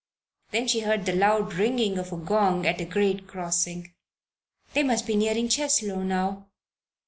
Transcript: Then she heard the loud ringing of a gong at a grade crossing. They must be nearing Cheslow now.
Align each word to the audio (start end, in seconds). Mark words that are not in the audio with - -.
Then 0.49 0.67
she 0.67 0.79
heard 0.79 1.05
the 1.05 1.13
loud 1.15 1.53
ringing 1.53 1.99
of 1.99 2.11
a 2.11 2.17
gong 2.17 2.65
at 2.65 2.81
a 2.81 2.85
grade 2.85 3.27
crossing. 3.27 3.93
They 4.73 4.81
must 4.81 5.05
be 5.05 5.15
nearing 5.15 5.47
Cheslow 5.47 6.01
now. 6.03 6.47